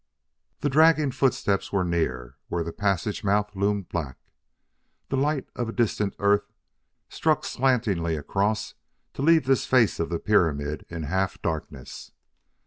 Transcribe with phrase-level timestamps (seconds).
[0.61, 4.17] The dragging footsteps were near, where the passage mouth loomed black.
[5.09, 6.49] The light of a distant Earth,
[7.07, 8.73] struck slantingly across
[9.13, 12.13] to leave this face of the pyramid in half darkness.